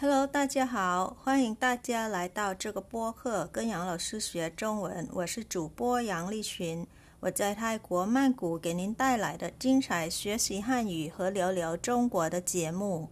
[0.00, 5.08] Hello，大家好，欢迎大家来到这个播客，跟杨老师学中文。
[5.12, 6.86] 我是主播杨丽群，
[7.20, 13.08] 我在泰国曼谷给您带来的精彩学习汉语和聊聊中国的节目。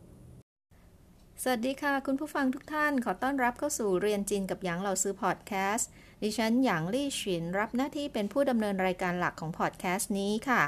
[1.43, 5.89] สวัสดีค่ะ คุณผู้ฟังทุกท่าน ขอต้อนรับเข้าสู่เรียนจีนกับหยางเราซื้อพอดแคสต์
[6.23, 10.63] ดิฉันหยางลี่ฉินรับหน้าที่เป็นผู้ดำเนินรายการหลักของพอดแคสต์นี้ค่ะ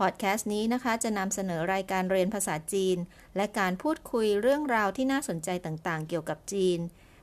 [0.00, 2.96] พอดแคสต์นี้นะคะ จะนำเสนอรายการเรียนภาษาจีน
[3.36, 6.78] และการพูดคุยเรื่องราวที่น่าสนใจต่างๆ เกี่ยวกับจีน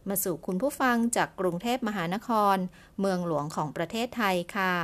[0.10, 2.58] มาสู่คุณผู้ฟังจากกรุงเทพมหานคร
[3.00, 4.76] เมืองหลวงของประเทศไทยค่ะ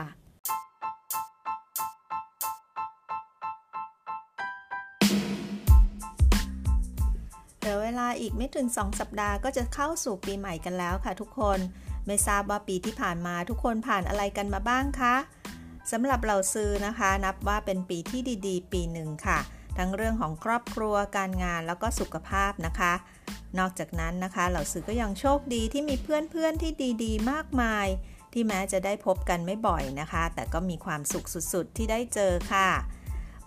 [7.59, 11.59] เหลือเวลาอีกไม่ถึง 2 สัปดาห์ก็จะเข้าสู่ปีใหม่กันแล้วค่ะทุกคน
[12.07, 15.15] ไม่ทราบว่าปีที่ผ่านมาทุกคนผ่านอะไรกันมาบ้างคะ
[15.91, 19.39] สำหรับเราซื้อนะคะ นับว่าเป็นปีที่ดีๆ ปีหนึ่งค่ะ
[19.77, 22.93] ทั้งเรื่องของครอบครัวการงานแล้วก็สุขภาพนะคะ
[23.59, 26.71] นอกจากนั้นนะคะ เหล่าซื้อก็ยังโชคดีที่มีเพื่อนๆที่
[27.03, 27.87] ดีๆ มากมาย
[28.33, 32.69] ที่แม้จะได้พบกันไม่บ่อยนะคะ แต่ก็มีความสุขสุดๆ ที่ได้เจอค่ะ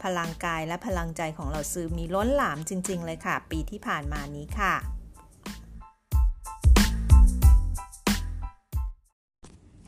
[0.03, 5.00] พลังกายและพลังใจของเราซื้อมีล้นหลามจริง ๆ เลยค่ะ ปีที่ผ่านมานี้ค่ะ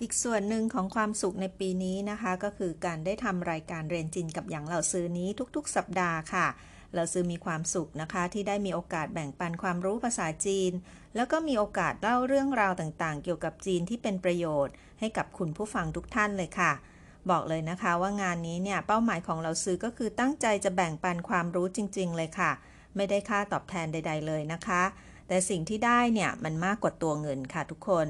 [0.03, 6.47] อีกส่วนหนึ่งของความสุขในปีนี้นะคะ ก็คือการได้ทำรายการเรียนจีนกับอย่างเหล่าซื้อนี้ทุกๆ สัปดาห์ค่ะ
[6.93, 10.73] เหล่าซื้อมีความสุขนะคะ ที่ได้มีโอกาสแบ่งปันความรู้ภาษาจีน
[11.17, 16.73] แล้วก็มีโอกาสเล่าเรื่องราวต่างๆ เกี่ยวกับจีนที่เป็นประโยชน์ ให้กับคุณผู้ฟังทุกท่านเลยค่ะ
[17.31, 22.51] บอกเลยนะคะว่างานนี้เนี่ยเป้าหมายของเราซื้อก็คือตั้งใจจะแบ่งปันความรู้จริง ๆ เลยค่ะ
[22.97, 24.83] ไม่ได้ค่าตอบแทนใด ๆ เลยนะคะ
[25.29, 28.09] แต่สิ่งที่ได้เนี่ยมันมากกว่าตัวเงินค่ะทุกคน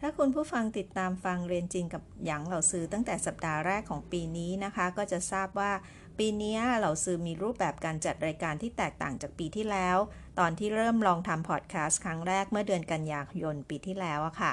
[0.00, 5.72] ถ้าคุณผู้ฟังติดตามฟังเรียนจริงกับหยางเหล่าซื้อตั้งแต่สัปดาห์แรกของปีนี้นะคะ ก็จะทราบว่า
[6.18, 9.96] ปีนี้เหล่าซื้อมีรูปแบบการจัดรายการที่แตกต่างจากปีที่แล้ว
[10.38, 14.52] ตอนที่เริ่มลองทำพอดแคสต์ครั้งแรกเมื่อเดือนกันยายนปีที่แล้วอะค่ะ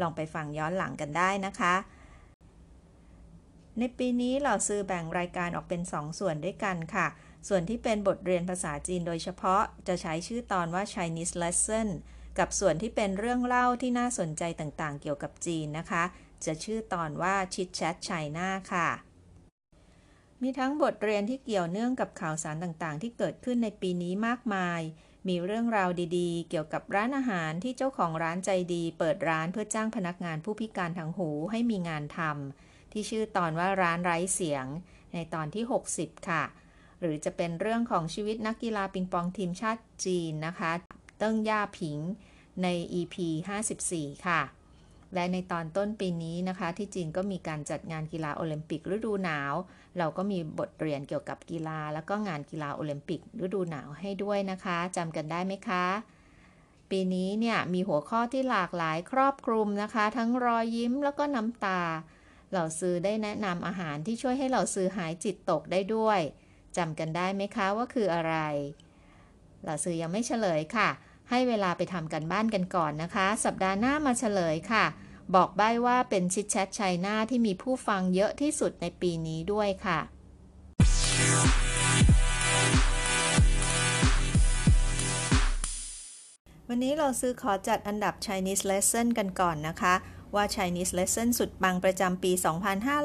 [0.00, 1.74] ลองไปฟังย้อนหลังกันได้นะคะ
[3.78, 7.06] ในปีนี้เหล่าซื้อแบ่งรายการออกเป็น 2ส่วนด้วยกันค่ะ
[7.48, 11.88] ส่วนที่เป็นบทเรียนภาษาจีนโดยเฉพาะจะใช้ชื่อตอนว่า Chinese Lesson
[12.40, 16.04] กับส่วนที่เป็นเรื่องเล่าที่น่าสนใจต่างๆ เกี่ยวกับจีนนะคะ
[16.44, 18.88] จะชื่อตอนว่าชิดแชทไชน่าค่ะ
[20.42, 24.80] มีทั้งบทเรียนที่เกี่ยวเนื่องกับข่าวสารต่างๆ ที่เกิดขึ้นในปีนี้มากมาย
[25.28, 34.66] มีเรื่องราวดีๆ เกี่ยวกับร้านอาหารที่เจ้าของร้านใจดี เปิดร้านเพื่อจ้างพนักงานผู้พิการทางหูให้มีงานทำที่ชื่อตอนว่าร้านไร้เสียง
[35.12, 35.64] ในตอนที่
[35.94, 36.44] 60 ค่ะ
[37.00, 40.72] หรือจะเป็นเรื่องของชีวิตนักกีฬาปิงปองทีมชาติจีนนะคะ
[41.18, 41.98] เติ้งย่าผิง
[42.62, 42.68] ใน
[43.00, 43.16] EP
[43.74, 44.40] 54 ค่ะ
[45.14, 49.54] และในตอนต้นปีนี้นะคะ ที่จีนก็มีการจัดงานกีฬาโอลิมปิกฤดูหนาว
[49.98, 55.86] เราก็มีบทเรียนเกี่ยวกับกีฬา แล้วก็งานกีฬาโอลิมปิกฤดูหนาวให้ด้วยนะคะจำกันได้ไหมคะ
[56.90, 61.82] ปีนี้เนี่ยมีหัวข้อที่หลากหลายครอบคลุมนะคะ ทั้งรอยยิ้มแล้วก็น้ำตา
[62.50, 66.20] เหล่าซื้อได้แนะนำอาหารที่ช่วยให้เหล่าซื้อหายจิตตกได้ด้วย
[66.76, 68.34] จำกันได้ไหมคะว่าคืออะไร
[69.62, 70.88] เหล่าซื้อยังไม่เฉลยค่ะ
[71.30, 74.84] ให้เวลาไปทำกันบ้านกันก่อนนะคะ สัปดาห์หน้ามาเฉลยค่ะ
[75.34, 79.98] บอกใบ้ว่าเป็นชิดแชทไชัยนาที่มีผู้ฟังเยอะที่สุดในปีนี้ด้วยค่ะ
[86.68, 89.94] วันนี้เราซื้อขอจัดอันดับ Chinese Lesson กันก่อนนะคะ
[90.34, 92.32] ว่า Chinese Lesson สุดปังประจำปี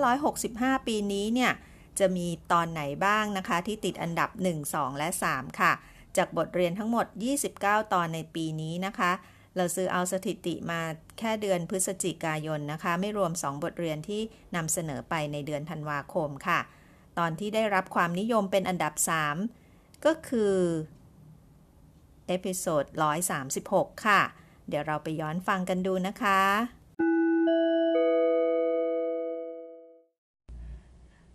[0.07, 1.51] 2565 ปีนี้เนี่ย
[1.99, 5.73] จะมีตอนไหนบ้างนะคะ ที่ติดอันดับ 1 2 และ 3 ค่ะ
[6.17, 7.05] จากบทเรียนทั้งหมด
[7.49, 9.11] 29 ตอนในปีนี้นะคะ
[9.55, 10.81] เราถือเอาสถิติมา
[11.19, 14.21] แค่เดือนพฤศจิกายนนะคะ ไม่รวม 2 บทเรียนที่
[14.55, 16.59] นำเสนอไปในเดือนธันวาคมค่ะ
[17.17, 18.93] ตอนที่ได้รับความนิยมเป็นอันดับ
[19.49, 20.55] 3 ก็คือ
[22.27, 22.85] episode
[23.45, 24.21] 136 ค่ะ
[24.67, 26.41] เดี๋ยวเราไปย้อนฟังกันดูนะคะ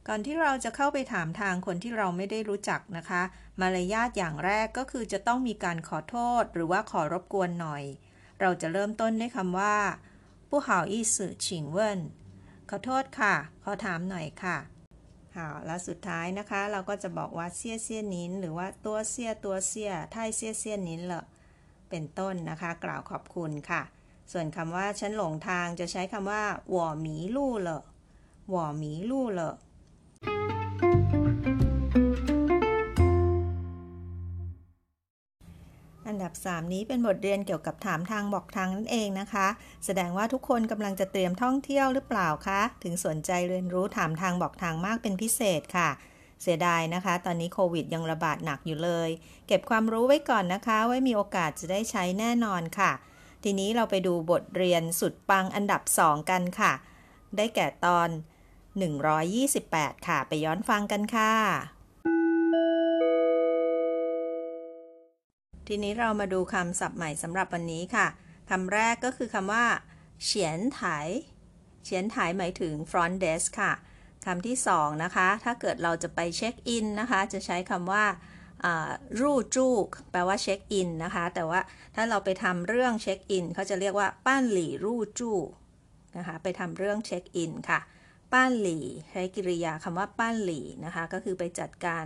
[0.08, 3.22] ก่อนที่เราจะเข้าไปถามทางคนที่เราไม่ได้รู้จักนะคะ
[3.62, 7.84] มารยาทอย่างแรกก็คือจะต้องมีการขอโทษหรือว่าขอรบกวนหน่อย
[8.42, 9.76] เราจะเริ่มต้นด้วยคำว่า
[10.50, 11.46] ผู้好意思请
[11.76, 11.78] 问
[12.70, 13.34] ขอโทษค่ะ
[13.64, 14.58] ขอถามหน่อยค่ะ
[15.36, 21.24] 好แล้วสุดท้ายนะคะ เราก็จะบอกว่าเสียเสียนินหรือว่าตัวเสียตัวเสียไทยเสียเสียนินเหรอ
[21.90, 23.82] เป็นต้นนะคะ กล่าวขอบคุณค่ะ
[24.32, 27.82] ส่วนคำว่าฉันหลงทางจะใช้คำว่าหว่อหมีลู่เหรอ
[28.50, 29.54] หว่อหมีลู่เหรอ
[36.07, 39.47] อันดับ 3 นี้เป็นบทเรียนเกี่ยวกับถามทางบอกทางนั่นเองนะคะ
[39.85, 45.89] แสดงว่าทุกคนกำลังจะเตรียมท่องเที่ยวหรือเปล่าคะ ถึงสนใจเรียนรู้ถามทางบอกทางมากเป็นพิเศษค่ะ
[46.43, 49.11] เสียดายนะคะ ตอนนี้โควิดยังระบาดหนักอยู่เลย
[49.47, 52.93] เก็บความรู้ไว้ก่อนนะคะ ไว้มีโอกาสจะได้ใช้แน่นอนค่ะ
[53.45, 56.73] ทีนี้เราไปดูบทเรียนสุดปังอันดับ 2 กันค่ะ
[57.37, 58.09] ได้แก่ตอน
[58.77, 61.35] 128 ค่ะ ไปย้อนฟังกันค่ะ
[65.67, 68.07] ทีนี้เรามาดูคำศัพท์ใหม่สำหรับวันนี้ค่ะ
[68.51, 69.65] คำแรกก็คือคำว่า
[70.25, 70.83] เฉียนไถ
[71.85, 73.73] เฉียนไถหมายถึง front desk ค่ะ
[74.27, 78.05] คำที่สองนะคะ ถ้าเกิดเราจะไปเช็คอินนะคะ จะใช้คำว่า
[79.21, 81.61] 入住 แปลว่าเช็คอินนะคะ แต่ว่า
[81.95, 85.33] ถ้าเราไปทำเรื่องเช็คอินเขาจะเรียกว่า办理入住
[86.17, 87.81] นะคะ ไปทำเรื่องเช็คอินค่ะ
[88.33, 92.05] 办理 ใช้กิริยาคำว่า 办理 นะคะก็คือไปจัดการ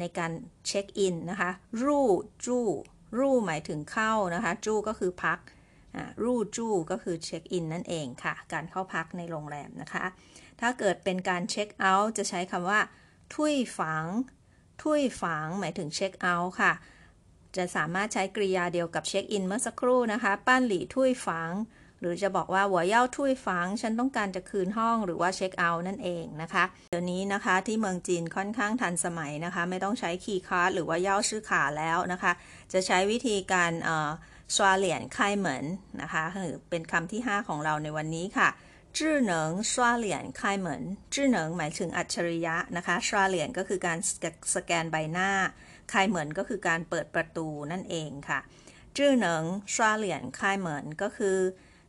[0.00, 0.32] ในการ
[0.66, 1.50] เช็คอินนะคะ
[1.82, 5.38] 入住 入 หมายถึงเข้านะคะ住 ก็คือพัก
[6.22, 10.04] 入住 ก็คือเช็คอินนั่นเองค่ะ การเข้าพักในโรงแรมนะคะ
[10.60, 12.80] ถ้าเกิดเป็นการเช็คเอาท์จะใช้คำว่า
[13.34, 14.04] 退房
[14.82, 16.72] 退房 หมายถึงเช็คเอาท์ค่ะ
[17.56, 21.50] จะสามารถใช้กริยาเดียวกับเช็คอินเมื่อสักครู่นะคะ 办理退房
[22.00, 32.32] หรือจะบอกว่า我要退房 ฉันต้องการจะคืนห้องหรือว่าเช็คเอาท์นั่นเองนะคะ เดี๋ยวนี้นะคะที่เมืองจีนค่อนข้างทันสมัยนะคะ ไม่ต้องใช้ key card หรือว่า钥匙卡 แล้วนะคะ
[32.72, 34.10] จะใช้วิธีการเอ่อ
[34.56, 35.64] 刷脸开门
[36.02, 38.48] นะคะคือเป็นคำที่ 5 ของเราในวันนี้ค่ะ
[38.98, 40.82] จื้อเหนิงสวาเหรียญไายเหมือน
[41.14, 43.98] จื้อเหนิงหมายถึงอัจฉริยะนะคะสวาเหรียญก็คือการ
[44.54, 45.30] สแกนใบหน้า
[45.90, 48.40] ไายเหมือนก็คือการเปิดประตูนั่นเองค่ะ
[48.96, 49.44] จื้อเหนิง
[49.74, 51.36] สวาเหรียญไายเหมือนก็คือ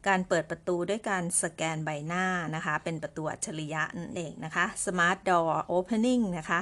[0.07, 6.61] การเปิดประตูด้วยการสแกนใบหน้านะคะ เป็นประตูอัจฉริยะนั่นเองนะคะ smart door opening นะคะ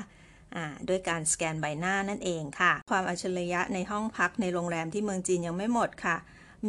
[0.90, 6.18] ด้วยการสแกนใบหน้านั่นเองค่ะ ความอัจฉริยะในห้องพักในโรงแรมที่เมืองจีนยังไม่หมดค่ะ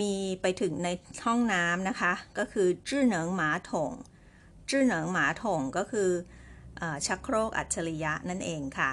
[0.01, 0.89] มีไปถึงใน
[1.27, 3.93] ห้องน้ำนะคะ ก็คือจื้อเหนิงหมาถง
[4.71, 6.11] จื้อเหนิงหมาถงก็คือ
[6.81, 8.93] อชักโครกอัจฉริยะนั่นเองค่ะ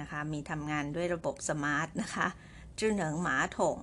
[0.00, 2.26] นะคะ มีทำงานด้วยระบบสมาร์ทนะคะ
[2.78, 3.76] จื้อเหนิงหมาถง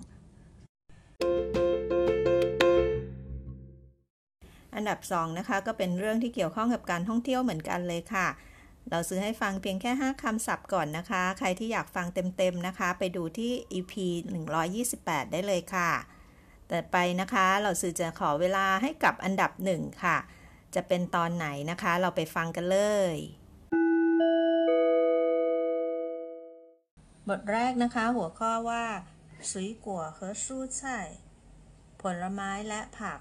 [4.75, 8.27] อันดับ2นะคะก็เป็นเรื่องที่เกี่ยวข้องกับการท่องเที่ยวเหมือนกันเลยค่ะ
[8.89, 13.93] เราซื้อให้ฟังเพียงแค่ 5คำศัพท์ก่อนนะคะ ใครที่อยากฟังเต็มๆนะคะ ไปดูที่ EP
[14.63, 15.91] 128 ได้เลยค่ะ
[16.67, 20.17] แต่ไปนะคะ เราซื้อจะขอเวลาให้กับอันดับ 1 ค่ะ
[20.75, 22.79] จะเป็นตอนไหนนะคะ เราไปฟังกันเล
[23.13, 23.15] ย
[27.29, 28.83] บทแรกนะคะ หัวข้อว่า
[29.51, 30.99] สุยกัวเฮอซู่ใช่
[32.01, 33.19] ผลไม้และผัก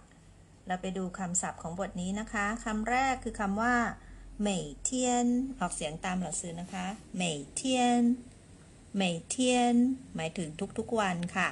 [0.68, 3.76] เราไปดูคำศัพท์ของบทนี้นะคะคำแรกคือคำว่า
[4.40, 5.26] เหมยเทียน
[5.60, 6.86] ออกเสียงตามหลักซื้อนะคะ
[7.16, 8.02] เหมยเทียน
[8.96, 9.76] เหมยเทียน
[10.16, 11.50] หมายถึงทุกๆวันค่ะ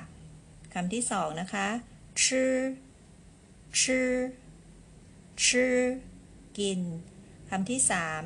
[0.73, 1.67] คำที่สองนะคะ
[2.23, 2.53] ชื่อ
[3.81, 4.11] ชื่อ
[5.45, 5.77] ชื่อ
[6.59, 6.81] กิน
[7.49, 8.23] คำที่สาม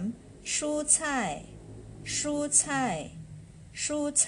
[0.54, 0.98] ชู菜
[2.16, 2.64] ชู菜
[3.84, 4.26] ชู菜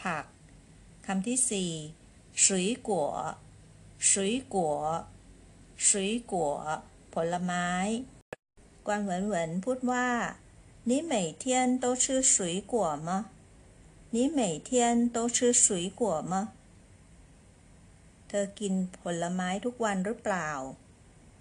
[0.00, 0.24] ผัก
[1.06, 1.72] คำที่สี่
[2.42, 2.46] 水
[2.88, 2.90] 果
[4.08, 4.56] 水果
[5.86, 5.88] 水
[6.32, 6.34] 果
[7.14, 7.68] ผลไม้
[8.86, 10.08] กวนเหวินเหวินพูดว่า
[10.88, 11.44] 你每天
[11.82, 12.04] 都吃
[12.34, 12.74] 水果
[13.06, 13.08] 吗
[14.14, 14.70] 你每天
[15.14, 16.34] 都吃水果吗
[18.28, 20.50] เธอกินผลไม้ทุกวันหรือเปล่า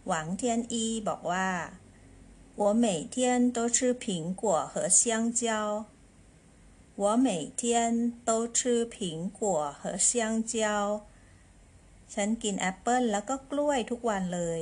[0.07, 1.49] หวังเทียนอีบอกว่า
[2.61, 3.15] 我每天
[3.55, 4.05] 都吃苹
[4.41, 5.01] 果和香
[5.39, 5.85] 蕉
[7.03, 7.29] 我每
[7.61, 9.41] 天都吃苹果
[9.79, 11.05] 和香蕉
[12.14, 14.60] ฉันกินแอปเปิ้ลแล้วก็กล้วยทุกวันเลย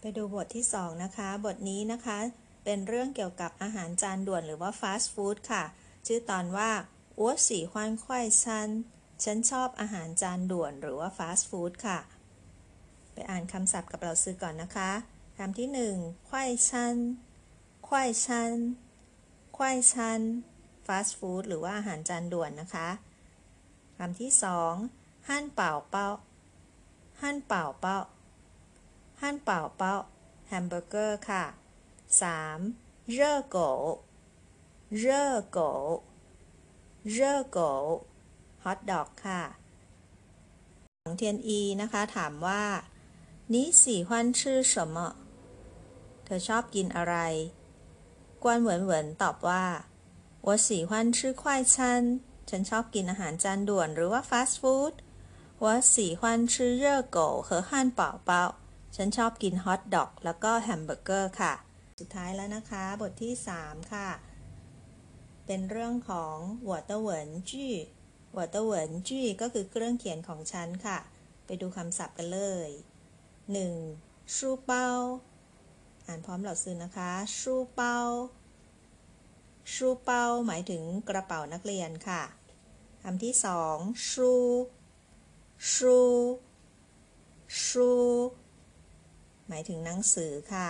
[0.00, 2.18] ไปดูบทที่ 2 นะคะ บทนี้นะคะ
[2.64, 5.64] เป็นเรื่องเกี่ยวกับอาหารจานด่วนหรือว่าฟาสต์ฟู้ดค่ะ
[6.06, 6.70] ชื่อตอนว่า
[7.18, 8.68] อ้วสีควานควายชัน
[9.24, 11.98] ฉันชอบอาหารจานด่วนหรือว่าฟาสต์ฟู้ดค่ะ
[13.12, 14.90] ไปอ่านคำศัพท์กับเราซื้อก่อนนะคะ
[15.38, 16.96] คำที่ 1 ควายชัน
[17.88, 18.52] ควายชัน
[19.56, 20.20] ควายชัน
[20.86, 22.88] ฟาสต์ฟู้ดหรือว่าอาหารจานด่วนนะคะ
[23.98, 26.07] คำที่ 2 หั่นเป่าเป้า
[27.21, 27.97] หั่นเป่าเป้า
[29.21, 29.95] หั่นเป่าเป้า
[30.47, 31.43] แฮมเบอร์เกอร์ค่ะ
[32.21, 32.59] สาม
[33.13, 33.57] เร่อโก
[34.99, 35.59] เร่อโก
[37.11, 37.59] เร่อโก
[38.63, 39.41] ฮอทดอกค่ะ
[41.01, 42.63] ของเทียนอีนะคะ ถามว่า
[43.53, 44.97] นี่สี่ฮวันชื่อ什么
[46.23, 47.15] เธอชอบกินอะไร
[48.43, 49.65] กวนเหวินเหวินตอบว่า
[50.45, 51.75] 我喜欢吃快餐
[52.49, 54.93] ฉันชอบกินอาหารจานด่วนหรือว่าฟาสต์ฟู้ด
[55.64, 58.44] 我喜欢吃热狗和汉堡包
[58.96, 61.52] ฉันชอบกินฮอทดอก แล้วก็แฮมเบอร์เกอร์ค่ะ
[62.00, 64.08] สุดท้ายแล้วนะคะ บทที่ 3 ค่ะ
[65.46, 70.98] เป็นเรื่องของ我的文具 我的文具 ก็คือเครื่องเขียนของฉันค่ะ
[71.46, 72.68] ไปดูคำศัพท์กันเลย
[73.72, 74.34] 1.
[74.34, 74.88] 书包
[76.06, 77.98] อ่านพร้อมหล่าซื้อนะคะ ชูเป้า
[79.72, 82.22] ชูเป้าหมายถึงกระเป๋านักเรียนค่ะ
[83.02, 83.76] คำที่สอง
[84.10, 84.32] ชู
[85.71, 85.97] ชู
[87.63, 87.89] ชู
[89.47, 90.69] หมายถึงหนังสือค่ะ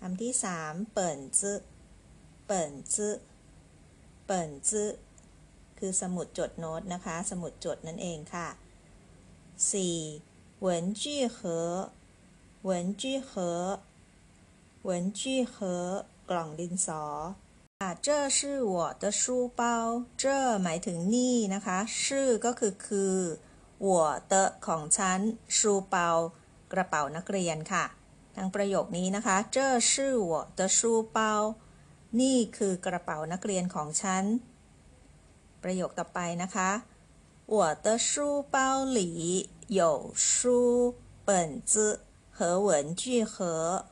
[0.00, 1.58] คำที่สามเปิ่นจื้อ
[2.46, 3.14] เปิ่นจื้อ
[4.26, 4.90] เปิ่นจื้อ
[5.78, 8.48] คือสมุดจดโน้ตนะคะ สมุดจดนั่นเองค่ะ
[9.70, 10.60] 4.
[10.66, 11.38] 文具盒
[12.68, 13.80] 文具盒
[14.88, 15.54] 文具盒
[16.30, 17.02] กล่องดินสอ
[17.82, 18.38] อ่า这是
[18.72, 19.22] 我的书
[19.58, 19.60] 包
[20.22, 20.24] 这
[20.62, 23.16] หมายถึงนี่นะคะชื่อก็คือคือ
[23.86, 23.88] 我
[24.30, 24.34] 的
[24.66, 25.20] ของฉัน
[25.56, 25.58] 书
[25.92, 25.96] 包
[26.72, 27.84] กระเป๋านักเรียนค่ะ
[28.36, 29.56] ทั้งประโยคนี้นะคะ这
[29.90, 29.92] 是
[30.30, 30.78] 我的书
[31.16, 31.18] 包
[32.20, 34.24] นี่คือกระเป๋านักเรียนของฉัน
[35.62, 36.70] ประโยคต่อไปนะคะ
[37.54, 38.56] 我的书包
[38.98, 39.00] 里
[39.80, 39.80] 有
[40.14, 40.94] 书
[41.26, 41.28] 本
[41.70, 41.72] 子
[42.36, 43.86] 和文具盒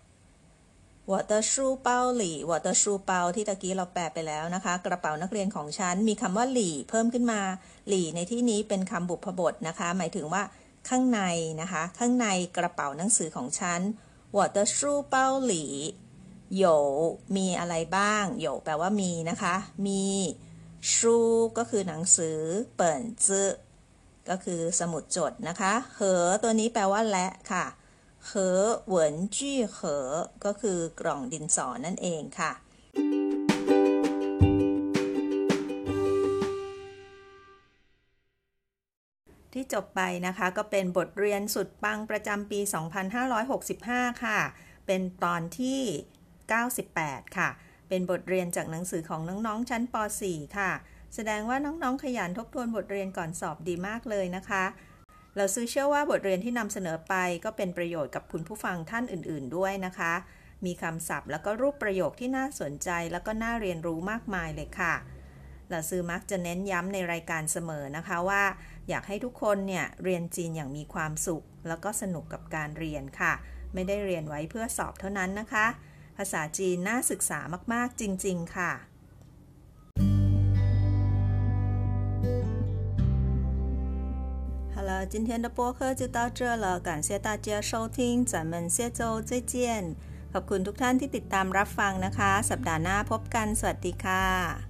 [1.12, 7.40] 我的书包里我的书包ที่ตะกี้เราแปลไปแล้วนะคะ กระเป๋านักเรียนของฉัน มีคำว่าหลี่เพิ่มขึ้นมา
[7.88, 10.42] หลี่ในที่นี้เป็นคำบุพบทนะคะ หมายถึงว่า
[10.88, 11.20] ข้างใน
[11.60, 12.26] นะคะ ข้างใน
[12.56, 13.80] กระเป๋าหนังสือของฉัน
[14.36, 14.78] 我的书
[15.12, 15.14] 包
[15.50, 15.52] 里
[16.62, 16.64] 有
[17.36, 19.54] มีอะไรบ้าง有แปลว่ามีนะคะ
[19.86, 20.04] มี
[20.92, 21.16] ชู
[21.58, 22.38] ก็คือหนังสือ
[22.76, 23.48] เปิ่นจื้อ
[24.28, 27.64] ก็คือสมุดจดนะคะเหอตัวนี้แปลว่าและค่ะ
[28.25, 28.31] เห
[28.63, 29.97] อเหวินจี้เหอ
[30.45, 32.51] ก็คือกล่องดินสอนั่นเองค่ะ
[39.53, 42.59] ที่จบไปนะคะก็เป็นบทเรียนสุดปังประจำปี
[43.41, 44.39] 2565 ค่ะ
[44.87, 45.81] เป็นตอนที่
[46.59, 47.49] 98 ค่ะ
[47.89, 49.95] เป็นบทเรียนจากหนังสือของน้องๆ ชั้นป
[50.25, 50.71] .4 ค่ะ
[51.15, 54.63] แสดงว่าน้องๆ ขยันทบทวนบทเรียนก่อนสอบดีมากเลยนะคะ
[55.35, 57.13] เราซื้อเชื่อว่าบทเรียนที่นำเสนอไป
[57.45, 60.13] ก็เป็นประโยชน์กับคุณผู้ฟังท่านอื่น ๆ ด้วยนะคะ
[60.65, 64.95] มีคำศัพท์แล้วก็รูปประโยคที่น่าสนใจแล้วก็น่าเรียนรู้มากมายเลยค่ะ
[65.69, 68.43] เราซื้อมักจะเน้นย้ำในรายการเสมอนะคะว่า
[68.89, 73.33] อยากให้ทุกคนเนี่ยเรียนจีนอย่างมีความสุข แล้วก็สนุกกับการเรียนค่ะ
[73.73, 75.65] ไม่ได้เรียนไว้เพื่อสอบเท่านั้นนะคะ
[76.17, 77.39] ภาษาจีนน่าศึกษา
[77.73, 78.71] มากๆจริง ๆ ค่ะ
[84.98, 89.94] 了，今天的播客就到这了，感谢大家收听，咱们下周再见。
[90.32, 94.67] ขอบคุณทุกท่านที่ติดตามรับฟังนะคะ สัปดาห์หน้าพบกัน สวัสดีค่ะ